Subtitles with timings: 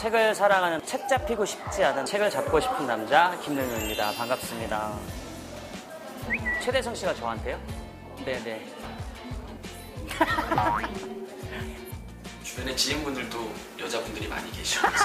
[0.00, 4.12] 책을 사랑하는 책 잡히고 싶지 않은 책을 잡고 싶은 남자 김능현입니다.
[4.12, 4.94] 반갑습니다.
[6.62, 7.60] 최대성 씨가 저한테요?
[8.24, 8.66] 네네.
[12.42, 15.04] 주변에 지인분들도 여자분들이 많이 계셔서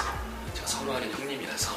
[0.54, 1.76] 제가 선호하는 형님이라서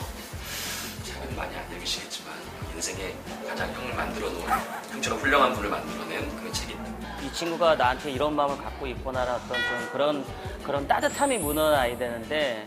[1.03, 2.33] 책은 많이 안 읽으시겠지만
[2.73, 3.13] 인생에
[3.49, 4.45] 가장 형을 만들어 놓은
[4.91, 6.77] 형처럼 훌륭한 분을 만들어낸 그 책이
[7.21, 10.25] 이 친구가 나한테 이런 마음을 갖고 있구나라는 어떤 좀 그런
[10.63, 12.65] 그런 따뜻함이 묻어나야 되는데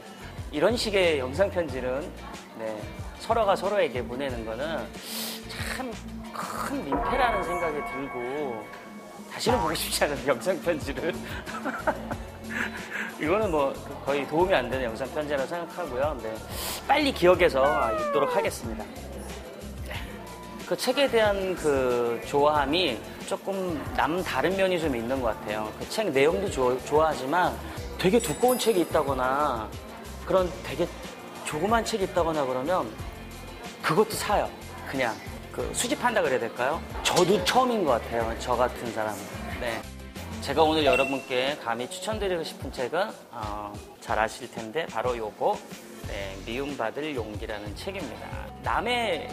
[0.52, 2.00] 이런 식의 영상 편지는
[2.58, 2.76] 네,
[3.18, 4.86] 서로가 서로에게 보내는 거는
[5.76, 5.90] 참
[6.34, 8.64] 큰 민폐라는 생각이 들고
[9.30, 11.12] 다시는 보고 싶지 않은 영상 편지를
[13.20, 13.72] 이거는 뭐
[14.06, 16.18] 거의 도움이 안 되는 영상 편지라고 생각하고요.
[16.22, 16.34] 네,
[16.88, 18.82] 빨리 기억해서 아, 읽도록 하겠습니다.
[20.66, 25.70] 그 책에 대한 그 좋아함이 조금 남 다른 면이 좀 있는 것 같아요.
[25.78, 27.54] 그 책 내용도 좋- 좋아하지만
[27.98, 29.68] 되게 두꺼운 책이 있다거나
[30.24, 30.86] 그런 되게
[31.44, 32.90] 조그만 책이 있다거나 그러면
[33.82, 34.48] 그것도 사요.
[34.88, 35.14] 그냥
[35.50, 36.80] 그 수집한다 그래야 될까요?
[37.02, 38.34] 저도 처음인 것 같아요.
[38.38, 39.18] 저 같은 사람은.
[39.60, 39.82] 네.
[40.40, 45.56] 제가 오늘 여러분께 감히 추천드리고 싶은 책은 어, 잘 아실 텐데 바로 요거
[46.08, 48.28] 네, 미움받을 용기라는 책입니다.
[48.62, 49.28] 남의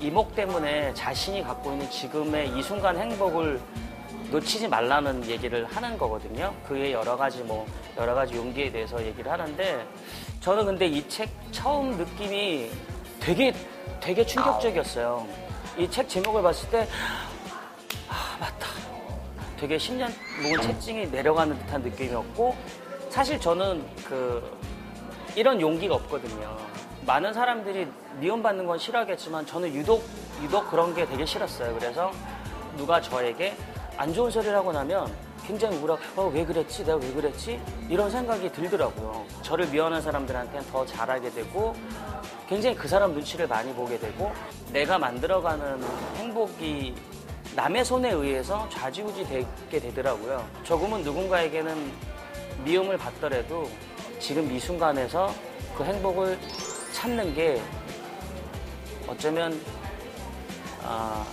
[0.00, 3.60] 이목 때문에 자신이 갖고 있는 지금의 이 순간 행복을
[4.32, 6.54] 놓치지 말라는 얘기를 하는 거거든요.
[6.66, 7.66] 그의 여러 가지 뭐
[7.98, 9.86] 여러 가지 용기에 대해서 얘기를 하는데
[10.40, 12.70] 저는 근데 이 책 처음 느낌이
[13.20, 13.52] 되게
[14.00, 15.26] 되게 충격적이었어요.
[15.78, 16.88] 이 책 제목을 봤을 때
[18.08, 18.66] 아, 맞다.
[19.58, 20.10] 되게 10년
[20.42, 22.56] 묵은 채증이 내려가는 듯한 느낌이었고
[23.10, 24.58] 사실 저는 그
[25.36, 26.56] 이런 용기가 없거든요.
[27.06, 27.86] 많은 사람들이
[28.20, 30.02] 미움받는 건 싫어하겠지만 저는 유독
[30.42, 31.74] 유독 그런 게 되게 싫었어요.
[31.78, 32.10] 그래서
[32.76, 33.54] 누가 저에게
[34.02, 35.14] 안 좋은 소리를 하고 나면
[35.46, 36.84] 굉장히 우울하고 어, 왜 그랬지?
[36.84, 37.60] 내가 왜 그랬지?
[37.88, 39.24] 이런 생각이 들더라고요.
[39.42, 41.72] 저를 미워하는 사람들한테는 더 잘하게 되고
[42.48, 44.32] 굉장히 그 사람 눈치를 많이 보게 되고
[44.72, 45.80] 내가 만들어가는
[46.16, 46.96] 행복이
[47.54, 50.44] 남의 손에 의해서 좌지우지 되게 되더라고요.
[50.64, 51.92] 조금은 누군가에게는
[52.64, 53.70] 미움을 받더라도
[54.18, 55.32] 지금 이 순간에서
[55.76, 56.36] 그 행복을
[56.92, 57.62] 찾는 게
[59.06, 59.60] 어쩌면
[60.82, 61.24] 아,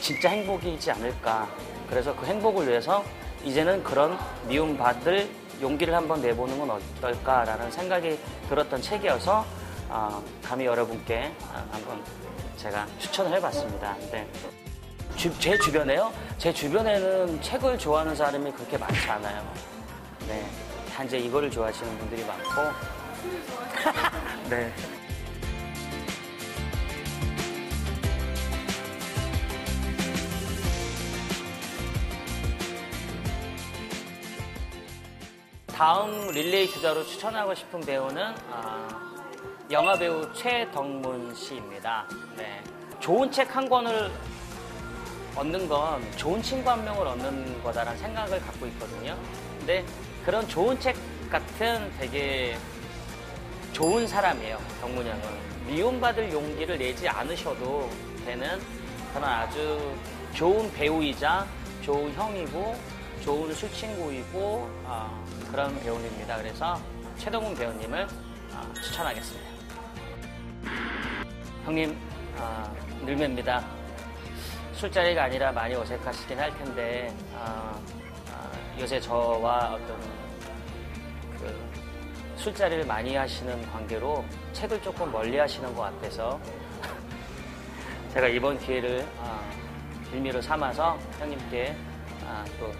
[0.00, 1.48] 진짜 행복이지 않을까.
[1.88, 3.04] 그래서 그 행복을 위해서
[3.44, 5.28] 이제는 그런 미움받을
[5.60, 8.18] 용기를 한번 내보는 건 어떨까라는 생각이
[8.48, 9.44] 들었던 책이어서
[9.90, 12.02] 아, 감히 여러분께 아, 한번
[12.56, 13.96] 제가 추천을 해봤습니다.
[14.12, 14.28] 네.
[15.16, 16.12] 주- 제 주변에요?
[16.36, 19.42] 제 주변에는 책을 좋아하는 사람이 그렇게 많지 않아요.
[20.28, 20.46] 네.
[20.94, 22.50] 단지 이거를 좋아하시는 분들이 많고.
[24.50, 24.72] 네.
[35.78, 38.88] 다음 릴레이 주자로 추천하고 싶은 배우는 아,
[39.70, 42.04] 영화 배우 최덕문 씨입니다.
[42.36, 42.60] 네.
[42.98, 44.10] 좋은 책 한 권을
[45.36, 49.16] 얻는 건 좋은 친구 한 명을 얻는 거다라는 생각을 갖고 있거든요.
[49.56, 49.84] 근데
[50.24, 50.96] 그런 좋은 책
[51.30, 52.58] 같은 되게
[53.72, 54.58] 좋은 사람이에요.
[54.80, 55.22] 덕문 형은.
[55.68, 57.88] 미움받을 용기를 내지 않으셔도
[58.24, 58.60] 되는
[59.14, 59.94] 그런 아주
[60.34, 61.46] 좋은 배우이자
[61.82, 62.74] 좋은 형이고
[63.20, 66.36] 좋은 술친구이고 아, 그런 배우입니다.
[66.36, 66.80] 그래서
[67.16, 68.06] 최동훈 배우님을
[68.52, 69.48] 아, 추천하겠습니다.
[71.64, 71.98] 형님,
[72.38, 72.72] 아,
[73.04, 73.64] 늘매입니다.
[74.74, 77.78] 술자리가 아니라 많이 어색하시긴 할 텐데 아,
[78.32, 80.00] 아, 요새 저와 어떤
[81.38, 81.68] 그
[82.36, 86.40] 술자리를 많이 하시는 관계로 책을 조금 멀리 하시는 것 같아서
[88.14, 89.40] 제가 이번 기회를 아,
[90.12, 91.76] 빌미로 삼아서 형님께
[92.24, 92.72] 아, 또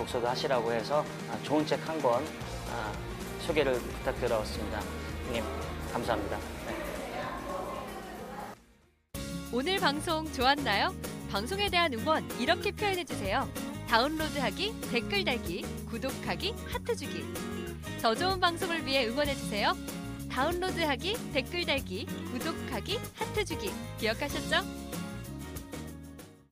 [0.00, 2.24] 독서도 하시라고 해서 아, 좋은 책 한권
[2.70, 2.92] 아,
[3.40, 4.80] 소개를 부탁드렸습니다.
[5.26, 5.44] 형님
[5.92, 6.38] 감사합니다.
[6.66, 6.74] 네.
[9.52, 10.94] 오늘 방송 좋았나요?
[11.30, 13.46] 방송에 대한 응원 이렇게 표현해 주세요.
[13.88, 17.24] 다운로드하기, 댓글 달기, 구독하기, 하트 주기.
[18.00, 19.72] 더 좋은 방송을 위해 응원해 주세요.
[20.30, 23.70] 다운로드하기, 댓글 달기, 구독하기, 하트 주기.
[23.98, 24.64] 기억하셨죠?